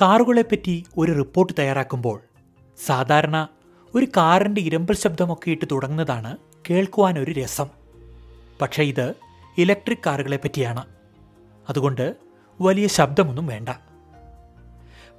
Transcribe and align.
കാറുകളെപ്പറ്റി 0.00 0.84
ഒരു 0.98 1.12
റിപ്പോർട്ട് 1.12 1.52
തയ്യാറാക്കുമ്പോൾ 1.58 2.20
സാധാരണ 2.86 3.48
ഒരു 3.94 4.06
കാറിന്റെ 4.06 4.60
ഇരമ്പൽ 4.60 4.94
ശബ്ദമൊക്കെ 4.94 5.50
ഇട്ട് 5.50 5.64
തുടങ്ങുന്നതാണ് 5.72 6.36
കേൾക്കുവാൻ 6.70 7.18
ഒരു 7.18 7.32
രസം. 7.32 7.66
പക്ഷേ 8.60 8.82
ഇത് 8.82 9.14
ഇലക്ട്രിക് 9.58 9.98
കാറുകളെ 10.06 10.36
പറ്റിയാണ് 10.36 10.84
അതുകൊണ്ട് 11.68 12.16
വലിയ 12.60 12.86
ശബ്ദമൊന്നും 12.86 13.46
വേണ്ട. 13.46 13.68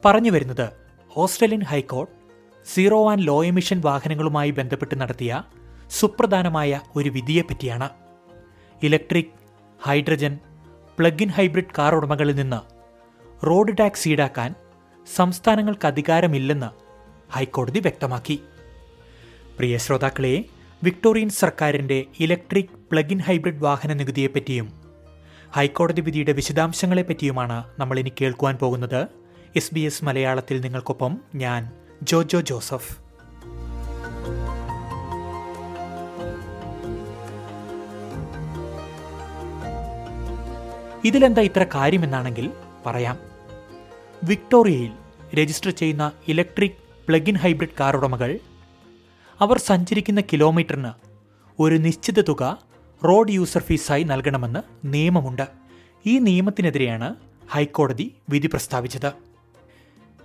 പറഞ്ഞു 0.06 0.32
വരുന്നത് 0.32 0.70
Australian 1.18 1.64
high court 1.64 2.14
zero 2.74 3.12
and 3.12 3.28
low 3.28 3.46
emission 3.46 3.82
വാഹനങ്ങളുമായി 3.86 4.52
ബന്ധപ്പെട്ട് 4.52 5.02
നടത്തിയ 5.02 5.44
സുപ്രധാനമായ 5.90 6.82
ഒരു 6.96 7.10
വിധിയെപ്പറ്റിയാണ്. 7.10 7.90
Electric 8.84 9.34
hydrogen 9.84 10.40
plug 11.00 11.22
in 11.22 11.30
hybrid 11.30 11.74
car 11.78 11.96
ഉടമകളിൽ 11.96 12.36
നിന്ന് 12.36 12.62
റോഡ് 13.46 13.78
ടാക്സ് 13.78 14.10
ഈടാക്കാൻ 14.10 14.56
സംസ്ഥാനങ്ങൾക്ക് 15.16 15.88
അധികാരമില്ലെന്ന് 15.88 16.70
ഹൈക്കോടതി 17.32 17.80
വ്യക്തമാക്കി. 17.80 18.44
പ്രിയ 19.58 19.78
ശ്രോതാക്കളെ 19.78 20.46
വിക്ടോറിയൻ 20.84 21.30
സർക്കാരിന്റെ 21.30 22.06
ഇലക്ട്രിക് 22.20 22.66
പ്ലഗ് 22.66 23.12
ഇൻ 23.12 23.20
ഹൈബ്രിഡ് 23.20 23.64
വാഹന 23.64 23.94
നികുതിയെപ്പറ്റിയും 23.94 24.74
ഹൈക്കോടതി 25.56 26.02
വിധിയുടെ 26.02 26.32
വിശദാംശങ്ങളെപ്പറ്റിയുമാണ് 26.32 27.64
നമ്മൾ 27.80 28.00
ഇനി 28.00 28.12
കേൾക്കുവാൻ 28.22 28.56
പോകുന്നത്. 28.56 29.08
എസ് 29.56 29.74
ബി 29.74 29.80
എസ് 29.80 30.06
മലയാളത്തിൽ 30.06 30.62
നിങ്ങൾക്കൊപ്പം 30.62 31.18
ഞാൻ 31.36 31.72
ജോജോ 32.04 32.42
ജോസഫ്. 32.42 32.98
ഇതിലെന്താ 41.08 41.42
ഇത്ര 41.42 41.66
കാര്യമെന്നാണെങ്കിൽ 41.76 42.54
പറയാം. 42.86 43.33
വിക്ടോറിയയിൽ 44.24 44.92
രജിസ്റ്റർ 45.36 45.72
ചെയ്യുന്ന 45.72 46.12
electric 46.28 47.08
plug 47.08 47.30
in 47.30 47.36
hybrid 47.36 47.78
car 47.80 47.98
ഉടമകൾ 47.98 48.40
അവർ 49.40 49.58
സഞ്ചരിക്കുന്ന 49.58 50.22
കിലോമീറ്ററിന് 50.22 50.92
ഒരു 51.60 51.76
നിശ്ചിത 51.76 52.22
തുക 52.22 52.58
റോഡ് 53.06 53.32
യൂസർ 53.32 53.62
ഫീസായി 53.62 54.04
നൽകണമെന്ന് 54.04 54.60
നിയമമുണ്ട്. 54.86 55.48
ഈ 56.06 56.20
നിയമത്തിനെതിരെയാണ് 56.20 57.16
ഹൈക്കോടതി 57.50 58.16
വിധി 58.30 58.48
പ്രസ്താവിച്ചത്. 58.48 59.14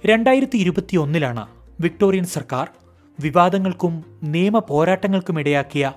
രണ്ടായിരത്തി 0.07 0.59
ഇരുപത്തി 0.59 0.97
ഒന്നിലാണ് 0.97 1.47
വിക്ടോറിയൻ 1.81 2.25
സർക്കാർ 2.25 2.69
വിവാദങ്ങൾക്കും 3.21 4.05
നിയമ 4.23 4.59
പോരാട്ടങ്ങൾക്കും 4.59 5.41
ഇടയാക്കിയ 5.41 5.93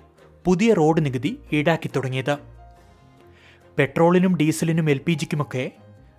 പുതിയ 0.45 0.73
റോഡ് 0.73 1.05
നികുതി 1.05 1.39
ഈടാക്കി 1.53 1.89
തുടങ്ങിയത്. 1.95 2.37
പെട്രോളിനും 3.77 4.37
ഡീസലിനും 4.37 4.89
എൽ 4.89 4.97
പി 4.97 5.13
ജിക്കുമൊക്കെ 5.13 5.71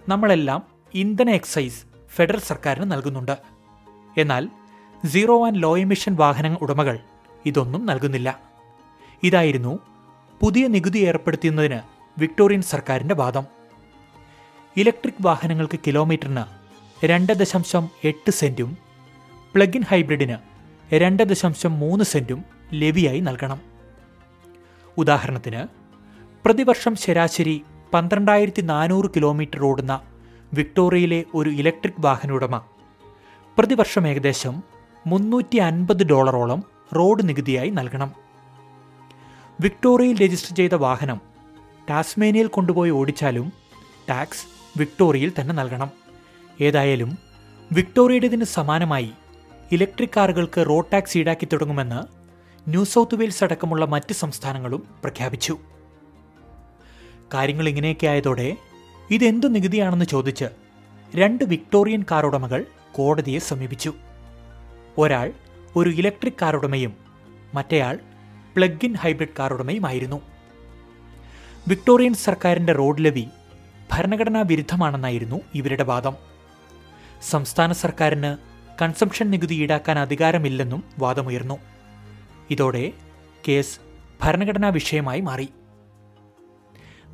നമ്മളെല്ലാം 0.08 0.81
ഇന്ധന 0.94 1.30
എക്സൈസ് 1.30 1.84
ഫെഡറൽ 2.14 2.40
സർക്കാരിന് 2.40 2.92
നൽകുന്നുണ്ട്. 2.92 3.38
എന്നാൽ 4.18 4.48
സീറോ 5.06 5.46
ആൻഡ് 5.46 5.62
ലോ 5.62 5.78
എമിഷൻ 5.78 6.14
വാഹന 6.14 6.56
ഉടമകൾ 6.62 6.98
ഇതൊന്നും 7.46 7.86
നൽകുന്നില്ല. 7.86 8.40
ഇതായിരുന്നു 9.22 9.78
പുതിയ 10.42 10.66
നികുതി 10.66 10.98
ഏർപ്പെടുത്തുന്നതിന് 10.98 11.80
വിക്ടോറിയൻ 12.20 12.62
സർക്കാരിന്റെ 12.62 13.14
വാദം. 13.14 13.44
ഇലക്ട്രിക് 14.76 15.22
വാഹനങ്ങൾക്ക് 15.22 15.78
കിലോമീറ്ററിന് 15.86 16.44
രണ്ട് 17.06 17.32
ദശാംശം 17.32 17.88
എട്ട് 18.04 18.30
സെന്റും 18.30 18.78
പ്ലഗ് 19.54 19.76
ഇൻ 19.76 19.82
ഹൈബ്രിഡിന് 19.82 20.36
രണ്ട് 20.94 21.22
ദശാംശം 21.22 21.78
മൂന്ന് 21.78 22.04
സെന്റും 22.04 22.44
ലെവിയായി 22.72 23.20
നൽകണം. 23.20 23.60
ഉദാഹരണത്തിന് 24.98 25.66
പ്രതിവർഷം 26.44 26.96
ശരാശരി 26.96 27.64
പന്ത്രണ്ടായിരത്തി 27.94 28.62
നാനൂറ് 28.62 29.10
കിലോമീറ്റർ 29.16 29.64
ഓടുന്ന 29.64 30.00
വിക്ടോറിയയിലെ 30.54 31.24
ഒരു 31.34 31.50
ഇലക്ട്രിക് 31.50 32.00
വാഹന 32.00 32.32
ഉടമ 32.32 32.56
പ്രതിവർഷം 33.58 34.08
ഏകദേശം 34.08 34.62
മുന്നൂറ്റി 35.06 35.56
അൻപത് 35.56 36.04
ഡോളറോളം 36.06 36.62
റോഡ് 36.96 37.28
നികുതിയായി 37.28 37.70
നൽകണം. 37.70 38.12
വിക്ടോറിയയിൽ 39.60 40.22
രജിസ്റ്റർ 40.22 40.56
ചെയ്ത 40.56 40.74
വാഹനം 40.74 41.20
ടാസ്മേനിയയിൽ 41.90 42.48
കൊണ്ടുപോയി 42.48 42.90
ഓടിച്ചാലും 42.90 43.52
ടാക്സ് 44.10 44.44
വിക്ടോറിയയിൽ 44.78 45.32
തന്നെ 45.40 45.54
നൽകണം. 45.54 45.90
ഏതായാലും 46.60 47.18
വിക്ടോറിയയുടേതിന് 47.72 48.44
സമാനമായി 48.44 49.10
ഇലക്ട്രിക് 49.72 50.14
കാറുകൾക്ക് 50.16 50.66
റോഡ് 50.68 50.92
ടാക്സ് 50.92 51.18
ഈടാക്കി 51.18 51.48
തുടങ്ങുമെന്ന് 51.52 52.00
ന്യൂ 52.70 52.84
സൗത്ത് 52.84 53.14
വെയിൽസ് 53.14 53.44
അടക്കമുള്ള 53.44 53.84
മറ്റ് 53.84 54.12
സംസ്ഥാനങ്ങളും 54.12 54.82
പ്രഖ്യാപിച്ചു. 55.02 55.58
കാര്യങ്ങൾ 57.34 57.68
ഇങ്ങനെയൊക്കെ 57.68 58.06
ആയതോടെ 58.06 58.56
ഇതെന്തു 59.12 59.46
നികുതിയാണെന്ന് 59.46 60.04
ചോദിച്ച് 60.04 60.44
രണ്ട് 61.14 61.44
വിക്ടോറിയൻ 61.44 62.04
കാറുടമകൾ 62.10 62.64
കോടതിയെ 62.92 63.38
സമീപിച്ചു. 63.38 63.92
ഒരാൾ 64.98 65.32
ഒരു 65.76 65.90
ഇലക്ട്രിക് 65.90 66.40
കാറുടമയും 66.42 66.92
മറ്റേയാൾ 67.54 67.98
പ്ലഗ് 68.56 68.84
ഇൻ 68.84 68.94
ഹൈബ്രിഡ് 68.94 69.36
കാർ 69.38 69.52
ഉടമയുമായിരുന്നു 69.52 70.18
വിക്ടോറിയൻ 71.68 72.14
സർക്കാരിന്റെ 72.14 72.72
റോഡ് 72.72 73.04
ലവി 73.04 73.24
ഭരണഘടനാ 73.92 74.42
വിരുദ്ധമാണെന്നായിരുന്നു 74.46 75.40
ഇവരുടെ 75.54 75.82
വാദം. 75.82 76.14
സംസ്ഥാന 77.22 77.72
സർക്കാരിന് 77.72 78.36
കൺസംഷൻ 78.82 79.30
നികുതി 79.30 79.54
ഈടാക്കാൻ 79.54 79.98
അധികാരമില്ലെന്നും 79.98 80.84
വാദമുയർന്നു. 80.98 81.58
ഇതോടെ 82.50 82.92
കേസ് 83.48 83.78
ഭരണഘടനാ 84.22 84.68
വിഷയമായി 84.68 85.20
മാറി. 85.20 85.48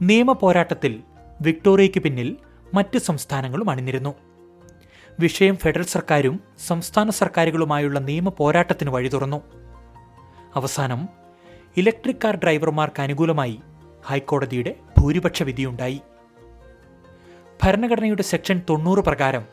നിയമ 0.02 0.32
പോരാട്ടത്തിൽ 0.32 1.02
വിക്ടോറിയയ്ക്ക് 1.40 2.00
പിന്നിൽ 2.02 2.36
മറ്റ് 2.74 2.98
സംസ്ഥാനങ്ങളും 2.98 3.70
അണിനിരുന്നു. 3.70 4.14
വിഷയം 5.20 5.56
ഫെഡറൽ 5.56 5.82
സർക്കാരും 5.82 6.40
സംസ്ഥാന 6.66 7.10
സർക്കാരുകളുമായുള്ള 7.10 7.98
നിയമ 7.98 8.28
പോരാട്ടത്തിന് 8.28 8.90
വഴി 8.90 9.08
തുറന്നു. 9.08 9.42
അവസാനം 10.54 11.08
ഇലക്ട്രിക് 11.76 12.22
കാർ 12.24 12.36
ഡ്രൈവർമാർക്ക് 12.36 13.02
അനുകൂലമായി 13.02 13.60
ഹൈക്കോടതിയുടെ 14.04 14.74
ഭൂരിപക്ഷ 14.98 15.42
വിധിയുണ്ടായി. 15.42 16.00
ഭരണഘടനയുടെ 17.62 18.22
സെക്ഷൻ 18.22 18.62
തൊണ്ണൂറ് 18.70 18.98
പ്രകാരം 18.98 19.44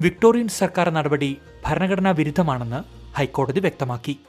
വിക്ടോറിയൻ 0.00 0.48
സർക്കാർ 0.48 0.90
നടപടി 0.90 1.38
ഭരണഘടനാ 1.64 2.10
വിരുദ്ധമാണെന്ന് 2.10 2.80
ഹൈക്കോടതി 3.16 3.60
വ്യക്തമാക്കി. 3.60 4.20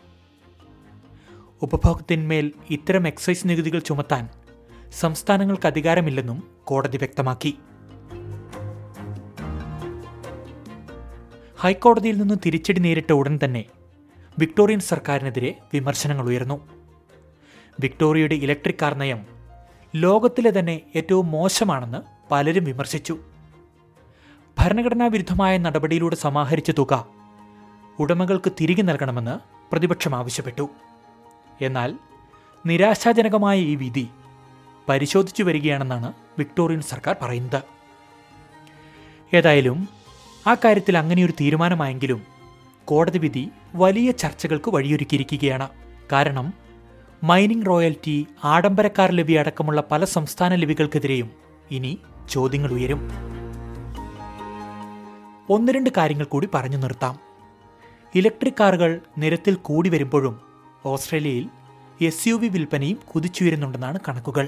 ഉപഭോക്തന്മേൽ 1.62 2.52
ഇത്തരം 2.70 3.08
എക്സൈസ് 3.08 3.50
നികുതികൾ 3.50 3.80
ചുമത്താൻ 3.80 4.30
സംസ്ഥാനങ്ങൾക്ക് 4.92 5.68
അധികാരമില്ലെന്നും 5.68 6.56
കോടതി 6.64 6.98
വ്യക്തമാക്കി. 6.98 7.58
ഹൈക്കോടതിയിൽ 11.60 12.18
നിന്ന് 12.18 12.36
തിരിച്ചടി 12.46 12.80
നേരിട്ട 12.80 13.12
ഉടൻ 13.12 13.40
തന്നെ 13.44 13.66
വിക്ടോറിയൻ 14.40 14.80
സർക്കാരിനെതിരെ 14.80 15.58
വിമർശനങ്ങൾ 15.74 16.26
ഉയർന്നു. 16.26 16.68
വിക്ടോറിയയുടെ 17.80 18.36
ഇലക്ട്രിക് 18.36 18.76
കാർ 18.82 18.94
നയം 18.94 19.26
ലോകത്തിലെ 19.96 20.60
തന്നെ 20.60 20.82
ഏറ്റവും 20.96 21.32
മോശമാണെന്ന് 21.32 21.98
പലരും 22.32 22.64
വിമർശിച്ചു. 22.64 23.20
ഭരണഘടനാ 24.60 25.08
വിരുദ്ധമായ 25.08 25.58
നടപടിയിലൂടെ 25.58 26.16
സമാഹരിച്ച 26.16 26.72
തുക 26.72 27.06
ഉടമകൾക്ക് 28.00 28.52
തിരികെ 28.62 28.82
നൽകണമെന്ന് 28.82 29.40
പ്രതിപക്ഷം 29.72 30.16
ആവശ്യപ്പെട്ടു. 30.16 30.70
എന്നാൽ 31.62 31.98
നിരാശാജനകമായ 32.66 33.60
ഈ 33.60 33.76
വിധി 33.76 34.10
പരിശോധിച്ചു 34.90 35.44
വരികയാണെന്നാണ് 35.44 36.14
വിക്ടോറിയൻ 36.38 36.82
സർക്കാർ 36.82 37.16
പറയുന്നത്. 37.22 37.64
ഏതായാലും 39.36 39.90
ആ 40.48 40.54
കാര്യത്തിൽ 40.54 40.98
അങ്ങനെയൊരു 40.98 41.32
തീരുമാനമായെങ്കിലും 41.32 42.24
കോടതി 42.86 43.18
വിധി 43.18 43.50
വലിയ 43.76 44.12
ചർച്ചകൾക്ക് 44.12 44.72
വഴിയൊരുക്കിയിരിക്കുകയാണ്. 44.72 45.70
കാരണം 46.12 46.54
മൈനിങ് 47.24 47.66
റോയൽറ്റി 47.66 48.28
ആഡംബരക്കാർ 48.44 49.12
ലവി 49.12 49.34
അടക്കമുള്ള 49.34 49.84
പല 49.92 50.06
സംസ്ഥാന 50.06 50.56
ലിവികൾക്കെതിരെയും 50.56 51.32
ഇനി 51.72 52.00
ചോദ്യങ്ങൾ 52.30 52.72
ഉയരും. 52.72 53.10
ഒന്ന് 55.50 55.72
രണ്ട് 55.72 55.90
കാര്യങ്ങൾ 55.98 56.26
കൂടി 56.26 56.50
പറഞ്ഞു 56.54 56.78
നിർത്താം. 56.78 57.20
ഇലക്ട്രിക് 58.16 58.54
കാറുകൾ 58.60 59.00
നിരത്തിൽ 59.18 59.56
കൂടി 59.56 59.90
വരുമ്പോഴും 59.90 60.42
ഓസ്ട്രേലിയയിൽ 60.86 61.50
എസ് 62.02 62.28
യു 62.28 62.36
വി 62.36 62.48
വിൽപ്പനയും 62.48 63.00
കുതിച്ചുയരുന്നുണ്ടെന്നാണ് 63.14 64.00
കണക്കുകൾ. 64.08 64.48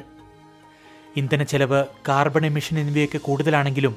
ഇന്ധന 1.17 1.43
ചെലവ് 1.43 1.85
കാർബൺ 2.07 2.45
എമിഷൻ 2.45 2.79
എന്നിവയൊക്കെ 2.79 3.17
കൂടുതലാണെങ്കിലും 3.17 3.95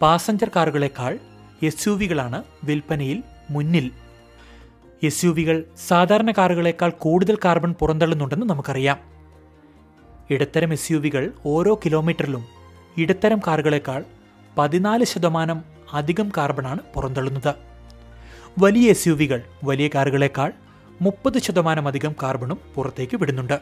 പാസഞ്ചർ 0.00 0.50
കാറുകളെക്കാൾ 0.56 1.18
എസ് 1.62 1.88
യു 1.88 1.92
വികളാണ് 1.92 2.44
വിൽപ്പനയിൽ 2.64 3.22
മുന്നിൽ. 3.50 3.90
എസ് 5.02 5.24
യു 5.24 5.30
വികൾ 5.30 5.64
സാധാരണ 5.88 6.30
കാറുകളേക്കാൾ 6.30 6.90
കൂടുതൽ 6.90 7.38
കാർബൺ 7.44 7.72
പുറന്തള്ളുന്നുണ്ടെന്ന് 7.72 8.46
നമുക്കറിയാം. 8.46 8.98
ഇടത്തരം 10.30 10.72
എസ് 10.72 10.92
യു 10.92 10.96
വികൾ 10.96 11.32
ഓരോ 11.46 11.80
കിലോമീറ്ററിലും 11.84 12.44
ഇടത്തരം 12.96 13.40
കാറുകളേക്കാൾ 13.46 14.04
പതിനാല് 14.58 15.04
ശതമാനം 15.04 15.64
അധികം 15.92 16.32
കാർബണാണ് 16.36 16.80
പുറന്തള്ളുന്നത്. 16.94 17.54
വലിയ 18.58 18.90
എസ് 18.90 19.08
യു 19.08 19.12
വികൾ 19.12 19.42
വലിയ 19.64 19.88
കാറുകളേക്കാൾ 19.94 20.52
മുപ്പത് 21.00 21.38
ശതമാനം 21.38 21.88
അധികം 21.88 22.14
കാർബണും 22.22 22.58
പുറത്തേക്ക് 22.74 23.16
വിടുന്നുണ്ട്. 23.16 23.60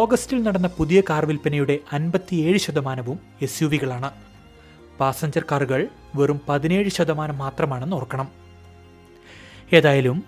ഓഗസ്റ്റിൽ 0.00 0.42
നടന്ന 0.42 0.68
പുതിയ 0.68 1.02
കാർ 1.10 1.24
വിൽപ്പനയുടെ 1.26 1.78
അൻപത്തിയേഴ് 1.92 2.58
ശതമാനവും 2.58 3.18
എസ് 3.42 3.62
യു 3.62 3.66
വികളാണ് 3.66 4.10
പാസഞ്ചർ 5.00 5.44
കാറുകൾ 5.50 5.80
വെറും 6.14 6.40
പതിനേഴ് 6.48 6.88
ശതമാനം 6.88 7.38
മാത്രമാണെന്ന് 7.38 7.96
ഓർക്കണം. 7.96 8.28
ഏതായാലും 9.72 10.24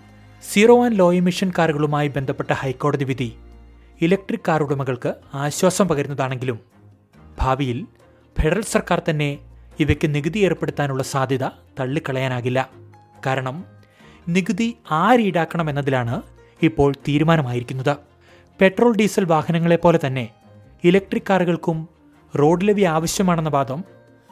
സീറോ 0.51 0.85
ആൻഡ് 0.85 0.99
ലോ 0.99 1.13
എമിഷൻ 1.13 1.51
കാറുകളുമായി 1.57 2.07
ബന്ധപ്പെട്ട 2.07 2.51
ഹൈക്കോടതി 2.53 3.03
വിധി 3.03 3.29
ഇലക്ട്രിക് 4.01 4.45
കാർ 4.47 4.63
ഉടമകൾക്ക് 4.63 5.13
ആശ്വാസം 5.33 5.87
പകരുന്നതാണെങ്കിലും 5.87 6.59
ഭാവിയിൽ 7.39 7.79
ഫെഡറൽ 8.39 8.61
സർക്കാർ 8.61 9.01
തന്നെ 9.09 9.39
ഇവയ്ക്ക് 9.79 10.15
നികുതി 10.15 10.39
ഏർപ്പെടുത്താനുള്ള 10.39 11.03
സാധ്യത 11.03 11.45
തള്ളിക്കളയാനാകില്ല. 11.79 12.69
കാരണം 13.25 13.57
നികുതി 14.29 14.77
ആരീടാക്കണമെന്നതിലാണ് 14.91 16.21
ഇപ്പോൾ 16.61 16.93
തീരുമാനമായിരിക്കുന്നത്. 17.07 17.95
പെട്രോൾ 18.59 18.95
ഡീസൽ 18.95 19.25
വാഹനങ്ങളെ 19.25 19.75
പോലെ 19.75 19.99
തന്നെ 20.05 20.25
ഇലക്ട്രിക് 20.83 21.27
കാറുകൾക്കും 21.29 21.77
റോഡ് 22.33 22.67
ലവി 22.67 22.81
ആവശ്യമാണെന്ന 22.81 23.49
വാദം 23.49 23.79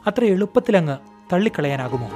അത്ര 0.06 0.24
എളുപ്പത്തിലങ്ങ് 0.26 0.96
തള്ളിക്കളയാനാകുമോ? 1.32 2.10